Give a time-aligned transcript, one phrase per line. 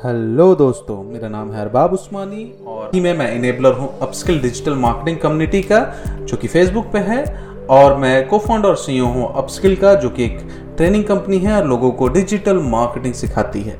[0.00, 5.18] Hello दोस्तों, मेरा नाम है अरबाब उस्मानी और मैं मैं इनेबलर हूँ अपस्किल डिजिटल मार्केटिंग
[5.18, 5.78] कम्युनिटी का,
[6.20, 7.24] जो कि फेसबुक पे है,
[7.70, 10.38] और मैं को फाउंडर और सी हूँ अपस्किल का, जो कि एक
[10.76, 13.76] ट्रेनिंग कंपनी है और लोगों को डिजिटल मार्केटिंग सिखाती है।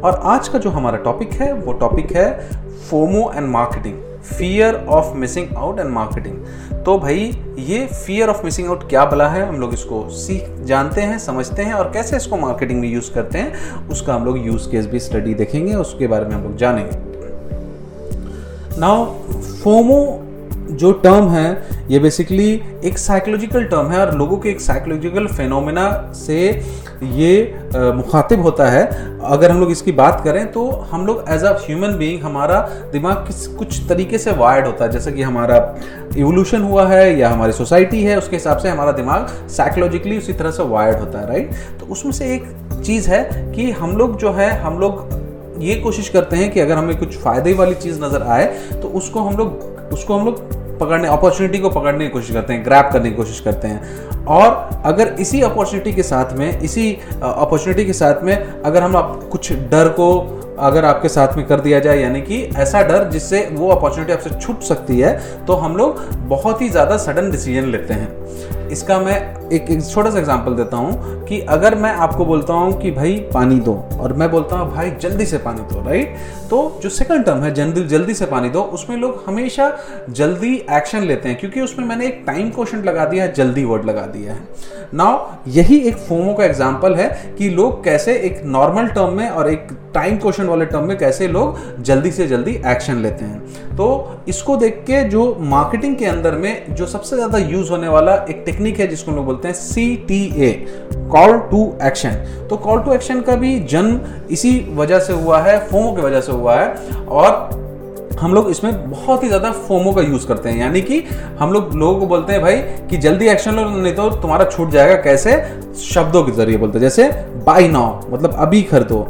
[0.00, 2.50] और आज का जो हमारा टॉपिक है, वो टॉपिक है
[2.90, 6.36] FOMO and marketing fear of missing out and marketing
[6.84, 7.18] तो भाई,
[7.58, 9.46] ये फियर ऑफ़ मिसिंग आउट क्या बला है?
[9.48, 13.38] हम लोग इसको सीख, जानते हैं, समझते हैं और कैसे इसको मार्केटिंग में यूज़ करते
[13.38, 17.06] हैं, उसका हम लोग यूज़ केस भी स्टडी देखेंगे, उसके बारे में हम लोग जानेंगे।
[18.80, 19.04] नाउ
[19.62, 20.24] फोमो
[20.70, 26.12] जो टर्म है, ये बेसिकली एक साइकोलॉजिकल टर्म है और लोगों के एक साइकोलॉजिकल फेनोमेना
[26.16, 26.50] से
[27.02, 28.86] ये मुखातिब होता है।
[29.26, 32.60] अगर हम लोग इसकी बात करें तो हम लोग एज अ ह्यूमन बीइंग हमारा
[32.92, 35.56] दिमाग किस, कुछ तरीके से वायर्ड होता है। जैसे कि हमारा
[36.16, 40.50] इवोल्यूशन हुआ है या हमारी सोसाइटी है, उसके हिसाब से हमारा दिमाग साइकोलॉजिकली उसी तरह
[40.50, 42.52] से वायर्ड होता है राइट तो उसमें से एक
[42.84, 43.22] चीज़ है
[43.54, 45.08] कि हम लोग जो है, हम लोग
[45.60, 49.20] ये कोशिश करते हैं कि अगर हमें कुछ फ़ायदे वाली चीज़ नज़र आए तो उसको
[49.20, 49.48] हम लोग,
[49.92, 53.40] उसको हम लोग पकड़ने अपॉर्चुनिटी को पकड़ने की कोशिश करते हैं ग्रैप करने की कोशिश
[53.40, 58.82] करते हैं। और अगर इसी अपॉर्चुनिटी के साथ में, इसी अपॉर्चुनिटी के साथ में अगर
[58.82, 60.10] हम आप, कुछ डर को
[60.60, 64.30] अगर आपके साथ में कर दिया जाए, यानी कि ऐसा डर जिससे वो अपॉर्चुनिटी आपसे
[64.32, 69.16] छूट सकती है तो हम लोग बहुत ही ज़्यादा सडन डिसीज़न लेते हैं। इसका मैं
[69.48, 73.58] एक, छोटा सा एग्ज़ाम्पल देता हूँ कि अगर मैं आपको बोलता हूँ कि भाई पानी
[73.60, 76.16] दो और मैं बोलता हूँ भाई जल्दी से पानी दो राइट
[76.50, 79.70] तो जो सेकंड टर्म है जल्दी जल्दी से पानी दो उसमें लोग हमेशा
[80.10, 83.84] जल्दी एक्शन लेते हैं क्योंकि उसमें मैंने एक टाइम क्वेश्चन लगा दिया है जल्दी वर्ड
[83.84, 87.08] लगा दिया है। नाउ यही एक फोमो का एग्ज़ाम्पल है
[87.38, 91.28] कि लोग कैसे एक नॉर्मल टर्म में और एक टाइम क्वेश्चन वाले टर्म में कैसे
[91.28, 93.88] लोग जल्दी से जल्दी एक्शन लेते हैं। तो
[94.28, 98.42] इसको देख के जो मार्केटिंग के अंदर में जो सबसे ज़्यादा यूज़ होने वाला एक
[98.46, 100.52] टेक्निक है जिसको लोग बोलते हैं C T A
[101.12, 102.10] call to action
[102.50, 106.20] तो कॉल टू एक्शन का भी जन्म इसी वजह से हुआ है फोमो की वजह
[106.20, 107.66] से हुआ है और
[108.18, 111.02] हम लोग इसमें बहुत ही ज़्यादा फोमो का यूज़ करते हैं। यानी कि
[111.38, 112.56] हम लोग लोगों को बोलते हैं, भाई,
[112.90, 115.36] कि जल्दी एक्शन लो, नहीं तो तुम्हारा छूट जाएगा कैसे?
[115.84, 117.08] शब्दों के ज़रिए बोलते हैं। जैसे
[117.46, 119.06] बाई नाउ मतलब अभी खरीदो।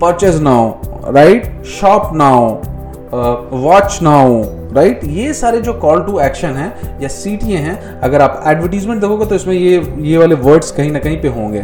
[0.00, 2.48] Purchase now right shop now
[3.60, 4.42] watch now
[4.74, 9.26] right ये सारे जो कॉल टू एक्शन है या सी हैं, अगर आप एडवर्टीजमेंट देखोगे
[9.26, 11.62] तो इसमें ये ये वाले वर्ड्स कहीं ना कहीं पे होंगे।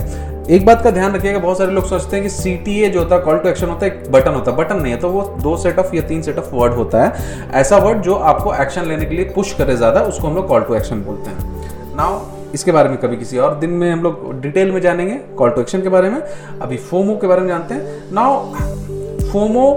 [0.51, 2.99] एक बात का ध्यान रखिएगा, बहुत सारे लोग सोचते हैं कि सी टी ए जो
[2.99, 5.09] होता है कॉल टू एक्शन होता है, एक बटन होता है। बटन नहीं है तो
[5.11, 8.55] वो दो सेट ऑफ़ या तीन सेट ऑफ़ वर्ड होता है। ऐसा वर्ड जो आपको
[8.55, 11.97] एक्शन लेने के लिए पुश करे ज़्यादा, उसको हम लोग कॉल टू एक्शन बोलते हैं।
[11.97, 12.21] नाउ
[12.55, 15.61] इसके बारे में कभी किसी और दिन में हम लोग डिटेल में जानेंगे कॉल टू
[15.61, 16.21] एक्शन के बारे में।
[16.63, 19.71] अभी फोमो के बारे में जानते हैं। नाउ फोमो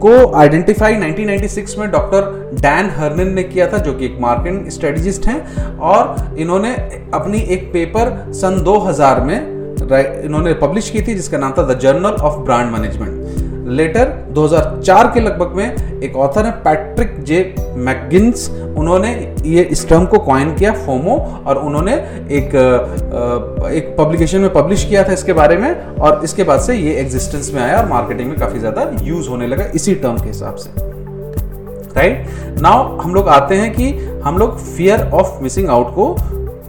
[0.00, 2.22] को आइडेंटिफाई 1996 में डॉक्टर
[2.54, 6.74] डैन हर्निन ने किया था, जो कि एक मार्केटिंग स्ट्रेटजिस्ट हैं। और इन्होंने
[7.14, 9.53] अपनी एक पेपर सन 2000 में
[10.24, 13.22] इन्होंने पब्लिश की थी, जिसका नाम था the journal of brand management
[13.68, 17.38] letter 2004 के लगभग में एक ऑथर है पैट्रिक जे
[17.78, 19.12] मैगिन्स उन्होंने
[19.44, 21.94] ये इस टर्म को क्वाइन किया फोमो और उन्होंने
[22.38, 22.54] एक
[23.70, 27.52] एक पब्लिकेशन में पब्लिश किया था इसके बारे में, और इसके बाद से ये एग्जिस्टेंस
[27.54, 30.70] में आया, और मार्केटिंग में काफ़ी ज़्यादा यूज़ होने लगा इसी टर्म के हिसाब से
[31.96, 32.62] राइट right?
[32.62, 33.90] नाउ हम लोग आते हैं कि
[34.24, 36.14] हम लोग फियर ऑफ़ मिसिंग आउट को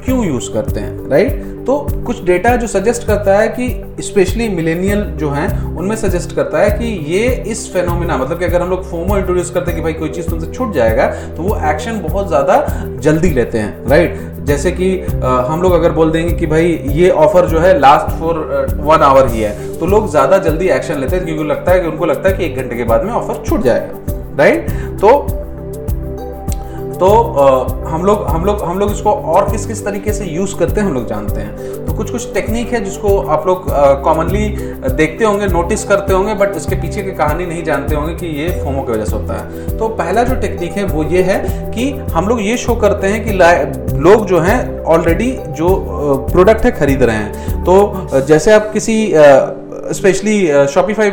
[0.05, 1.54] क्यों यूज़ करते हैं राइट right?
[1.65, 6.59] तो कुछ डेटा जो सजेस्ट करता है कि स्पेशली मिलेनियल जो हैं उनमें सजेस्ट करता
[6.59, 9.83] है कि ये इस फेनोमिना मतलब कि अगर हम लोग फोमो इंट्रोड्यूस करते हैं कि
[9.83, 12.57] भाई कोई चीज़ तुमसे छूट जाएगा तो वो एक्शन बहुत ज़्यादा
[12.99, 17.09] जल्दी लेते हैं राइट जैसे कि आ, हम लोग अगर बोल देंगे कि भाई ये
[17.19, 18.39] ऑफ़र जो है लास्ट फॉर
[18.81, 21.87] वन आवर ही है तो लोग ज़्यादा जल्दी एक्शन लेते हैं क्योंकि लगता है कि
[21.87, 25.17] उनको लगता है कि एक घंटे के बाद में ऑफ़र छूट जाएगा राइट तो
[26.99, 30.55] तो आ, हम लोग हम लोग हम लोग इसको और किस किस तरीके से यूज़
[30.57, 33.65] करते हैं हम लोग जानते हैं। तो कुछ कुछ टेक्निक है जिसको आप लोग
[34.03, 34.47] कॉमनली
[34.91, 38.49] देखते होंगे नोटिस करते होंगे बट इसके पीछे की कहानी नहीं जानते होंगे कि ये
[38.63, 41.39] फोमो की वजह से होता है। तो पहला जो टेक्निक है वो ये है
[41.71, 43.31] कि हम लोग ये शो करते हैं कि
[43.99, 45.69] लोग जो हैं ऑलरेडी जो
[46.31, 48.97] प्रोडक्ट है खरीद रहे हैं। तो जैसे आप किसी
[49.91, 51.11] स्पेशली शॉपिफाई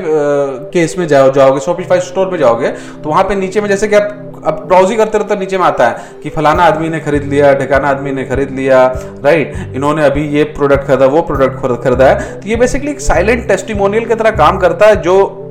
[0.73, 3.97] केस में जाओ, जाओगे शॉपिफाई स्टोर पे जाओगे तो वहाँ पे नीचे में जैसे कि
[3.97, 7.53] आप अब ब्राउजिंग करते रहते नीचे में आता है कि फलाना आदमी ने खरीद लिया,
[7.55, 8.87] ठिकाना आदमी ने खरीद लिया
[9.25, 13.47] राइट इन्होंने अभी ये प्रोडक्ट खरीदा, वो प्रोडक्ट खरीदा है। तो ये बेसिकली एक साइलेंट
[13.49, 15.42] टेस्टिमोनियल की तरह काम करता है, जो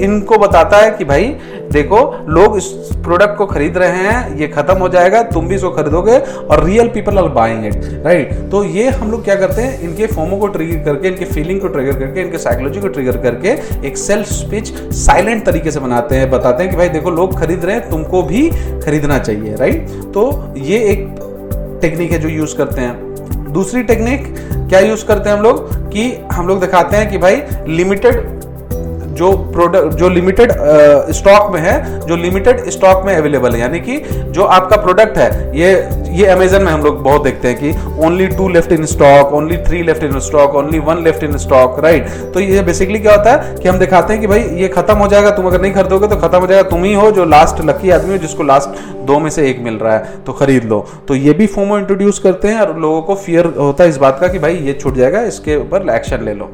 [0.00, 1.24] इनको बताता है कि भाई,
[1.72, 1.98] देखो,
[2.28, 2.64] लोग इस
[3.04, 6.88] प्रोडक्ट को खरीद रहे हैं, ये खत्म हो जाएगा, तुम भी इसको खरीदोगे और real
[6.88, 10.46] people are buying it right तो ये हम लोग क्या करते हैं, इनके फॉर्मो को
[10.48, 13.56] ट्रिगर करके, इनके फीलिंग को ट्रिगर करके, इनके साइकोलॉजी को ट्रिगर करके
[13.88, 17.64] एक सेल्फ स्पीच साइलेंट तरीके से बनाते हैं, बताते हैं कि भाई, देखो, लोग खरीद
[17.64, 18.48] रहे हैं, तुमको भी
[18.80, 21.06] खरीदना चाहिए राइट तो ये एक
[21.82, 24.26] टेक्निक है जो यूज़ करते हैं। दूसरी टेक्निक
[24.68, 28.16] क्या यूज़ करते हैं हम लोग, कि हम लोग दिखाते हैं कि भाई लिमिटेड
[29.18, 30.52] जो प्रोडक्ट जो लिमिटेड
[31.14, 33.98] स्टॉक में है, जो लिमिटेड स्टॉक में अवेलेबल है, यानी कि
[34.28, 35.72] जो आपका प्रोडक्ट है, ये
[36.10, 39.56] ये अमेजन में हम लोग बहुत देखते हैं कि only two left in stock only
[39.64, 43.32] three left in stock only one left in stock right तो ये बेसिकली क्या होता
[43.32, 46.08] है कि हम दिखाते हैं कि भाई ये खत्म हो जाएगा, तुम अगर नहीं खरीदोगे
[46.08, 49.18] तो खत्म हो जाएगा, तुम ही हो जो लास्ट लकी आदमी हो जिसको लास्ट दो
[49.18, 52.48] में से एक मिल रहा है तो खरीद लो। तो ये भी फोमो इंट्रोड्यूस करते
[52.48, 55.22] हैं और लोगों को फियर होता है इस बात का कि भाई ये छूट जाएगा,
[55.22, 56.50] इसके ऊपर एक्शन ले लो।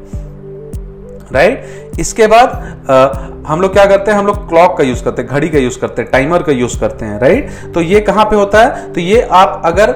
[1.32, 3.06] राइट इसके बाद आ,
[3.46, 5.78] हम लोग क्या करते हैं हम लोग क्लॉक का यूज़ करते हैं घड़ी का यूज़
[5.78, 8.92] करते हैं टाइमर का यूज़ करते हैं राइट तो ये कहाँ पे होता है?
[8.92, 9.92] तो ये आप अगर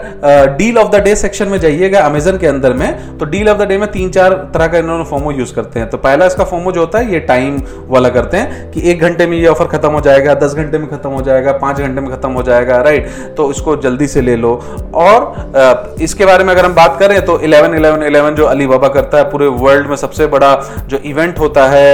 [0.57, 3.69] deal of the day section में जाइएगा अमेजन के अंदर में तो डील ऑफ़ द
[3.69, 6.73] डे में तीन चार तरह का इन्होंने फोमो यूज़ करते हैं। तो पहला इसका फोमो
[6.73, 9.91] जो होता है ये टाइम वाला करते हैं कि एक घंटे में ये ऑफ़र खत्म
[9.91, 13.09] हो जाएगा दस घंटे में खत्म हो जाएगा पाँच घंटे में खत्म हो जाएगा राइट
[13.37, 14.55] तो इसको जल्दी से ले लो।
[14.95, 18.89] और इसके बारे में अगर हम बात करें तो इलेवन इलेवन इलेवन जो अली बाबा
[18.89, 20.55] करता है पूरे वर्ल्ड में सबसे बड़ा
[20.89, 21.88] जो इवेंट होता है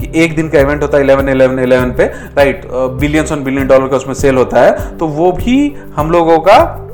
[0.00, 2.04] कि एक दिन का इवेंट होता है इलेवन इलेवन इलेवन पे
[2.36, 2.66] right
[3.00, 5.56] billions on billion dollar का उसमें सेल होता है तो वो भी
[5.96, 6.86] हम लोगों का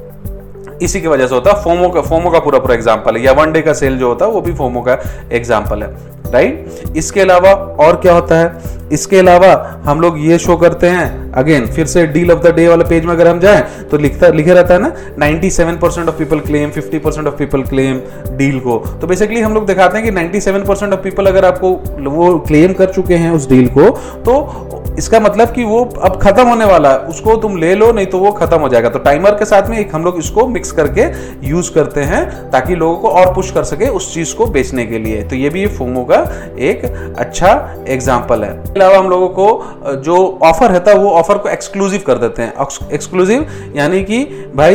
[0.83, 3.33] इसी की वजह से होता है। फोमो का फोमो का पूरा पूरा एग्ज़ाम्पल है। या
[3.33, 4.99] वन डे का सेल जो होता है, वो भी फोमो का
[5.33, 5.89] एग्ज़ाम्पल है।
[6.33, 7.51] राइट इसके अलावा
[7.81, 8.89] और क्या होता है?
[8.93, 9.53] इसके अलावा
[9.85, 13.05] हम लोग ये शो करते हैं अगेन फिर से डील ऑफ़ द डे वाले पेज
[13.05, 16.71] में अगर हम जाएँ तो लिखता, लिखे रहता है ना 97 percent of people claim
[16.73, 18.01] 50 percent of people claim
[18.37, 21.73] deal को। तो बेसिकली हम लोग दिखाते हैं कि 97 परसेंट ऑफ़ पीपल अगर आपको
[22.11, 23.91] वो क्लेम कर चुके हैं उस डील को
[24.23, 28.07] तो इसका मतलब कि वो अब खत्म होने वाला है। उसको तुम ले लो, नहीं
[28.07, 30.71] तो वो खत्म हो जाएगा। तो टाइमर के साथ में एक हम लोग इसको मिक्स
[30.73, 31.03] करके
[31.49, 34.99] यूज़ करते हैं, ताकि लोगों को और पुश कर सके उस चीज़ को बेचने के
[34.99, 36.21] लिए। तो ये भी फोमो का
[36.61, 36.85] एक
[37.19, 37.51] अच्छा
[37.89, 42.19] एग्ज़ाम्पल है। अलावा हम लोगों को जो ऑफ़र रहता है वो ऑफ़र को एक्सक्लूसिव कर
[42.19, 42.53] देते हैं।
[42.93, 43.47] एक्सक्लूसिव
[43.77, 44.25] यानी कि,
[44.55, 44.75] भाई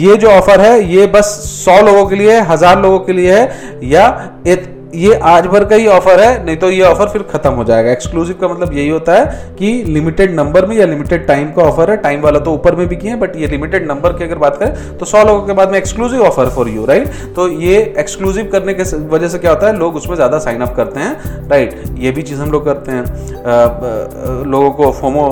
[0.00, 3.34] ये जो ऑफ़र है, ये बस सौ लोगों के लिए है, हज़ार लोगों के लिए
[3.34, 4.06] है, या
[4.94, 7.90] ये आज भर का ही ऑफ़र है, नहीं तो ये ऑफ़र फिर खत्म हो जाएगा।
[7.92, 11.90] एक्सक्लूसिव का मतलब यही होता है कि लिमिटेड नंबर में या लिमिटेड टाइम का ऑफ़र
[11.90, 14.56] है। टाइम वाला तो ऊपर में भी किए बट ये लिमिटेड नंबर की अगर बात
[14.56, 18.48] करें तो सौ लोगों के बाद में exclusive offer for you right तो ये एक्सक्लूसिव
[18.52, 21.82] करने के वजह से क्या होता है, लोग उसमें ज़्यादा साइन अप करते हैं राइट
[21.98, 25.28] ये भी चीज़ हम लोग करते हैं। लोगों को फोमो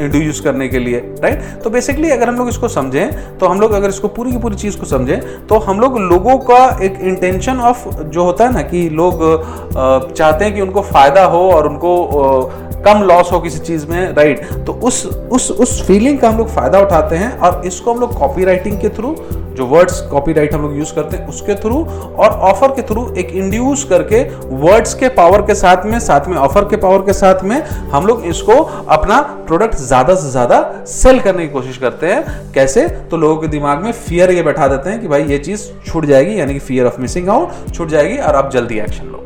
[0.00, 3.72] इंट्रोड्यूस करने के लिए राइट तो बेसिकली अगर हम लोग इसको समझें तो हम लोग
[3.72, 7.60] अगर इसको पूरी की पूरी चीज़ को समझें तो हम लोग लोगों का एक इंटेंशन
[7.62, 9.24] ऑफ़ जो होता है ना कि लोग
[10.12, 11.92] चाहते हैं कि उनको फ़ायदा हो और उनको
[12.84, 16.48] कम लॉस हो किसी चीज़ में राइट तो उस उस उस फीलिंग का हम लोग
[16.48, 18.44] फ़ायदा उठाते हैं और इसको हम लोग कॉपी
[18.76, 19.14] के थ्रू
[19.56, 23.30] जो वर्ड्स कॉपीराइट हम लोग यूज़ करते हैं, उसके थ्रू और ऑफ़र के थ्रू एक
[23.34, 24.22] इंड्यूस करके
[24.56, 27.60] वर्ड्स के पावर के साथ में साथ में ऑफ़र के पावर के साथ में
[27.92, 28.52] हम लोग इसको
[28.90, 32.86] अपना प्रोडक्ट ज़्यादा से ज़्यादा सेल करने की कोशिश करते हैं। कैसे?
[32.88, 36.04] तो लोगों के दिमाग में फियर ये बैठा देते हैं कि भाई ये चीज़ छूट
[36.06, 39.18] जाएगी, यानी कि फियर ऑफ़ मिसिंग आउट छूट जाएगी और आप जल्दी एक्शन लो।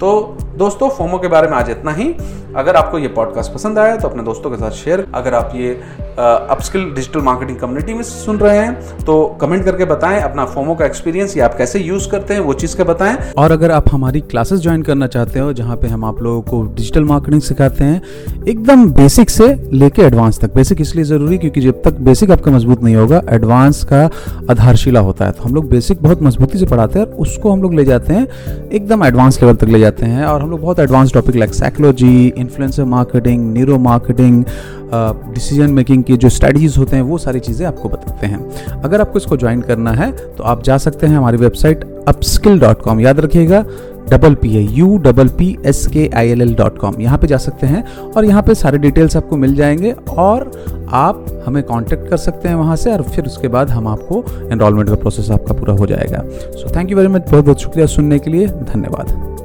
[0.00, 2.14] तो दोस्तों, फोमो के बारे में आज इतना ही।
[2.56, 5.72] अगर आपको ये पॉडकास्ट पसंद आया तो अपने दोस्तों के साथ शेयर अगर आप ये
[6.18, 10.84] अपस्किल डिजिटल मार्केटिंग कम्युनिटी में सुन रहे हैं तो कमेंट करके बताएँ अपना फोमो का
[10.86, 14.20] एक्सपीरियंस या आप कैसे यूज़ करते हैं, वो चीज़ का बताएँ। और अगर आप हमारी
[14.22, 18.02] क्लासेस ज्वाइन करना चाहते हो, जहाँ पे हम आप लोगों को डिजिटल मार्केटिंग सिखाते हैं,
[18.48, 22.82] एकदम बेसिक से लेके एडवांस तक। बेसिक इसलिए ज़रूरी क्योंकि जब तक बेसिक आपका मज़बूत
[22.82, 24.02] नहीं होगा एडवांस का
[24.50, 27.74] आधारशिला होता है। तो हम लोग बेसिक बहुत मजबूती से पढ़ाते हैं उसको हम लोग
[27.74, 28.26] ले जाते हैं,
[28.68, 32.26] एकदम एडवांस लेवल तक ले जाते हैं। और हम लोग बहुत advance topic like psychology
[32.38, 34.44] influencer marketing neuro marketing
[35.34, 39.18] decision making की जो स्ट्रेटजीज होते हैं, वो सारी चीज़ें आपको बताते हैं। अगर आपको
[39.18, 43.20] इसको ज्वाइन करना है तो आप जा सकते हैं हमारी वेबसाइट अपस्किल डॉट कॉम याद
[43.20, 43.64] रखिएगा
[44.10, 47.26] डबल पी है U double P S K I L L dot com यहाँ पर
[47.26, 50.50] जा सकते हैं और यहाँ पे सारे डिटेल्स आपको मिल जाएँगे और
[50.90, 54.88] आप हमें कांटेक्ट कर सकते हैं वहाँ से और फिर उसके बाद हम आपको एनरोलमेंट
[54.88, 58.18] का प्रोसेस आपका पूरा हो जाएगा। So thank you very much बहुत बहुत शुक्रिया सुनने
[58.18, 59.37] के लिए। धन्यवाद।